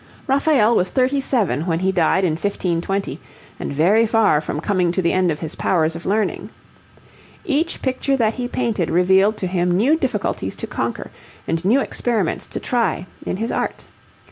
[0.25, 3.19] Raphael was thirty seven when he died in 1520,
[3.59, 6.49] and very far from coming to the end of his powers of learning.
[7.45, 11.11] Each picture that he painted revealed to him new difficulties to conquer,
[11.47, 13.85] and new experiments to try, in his art.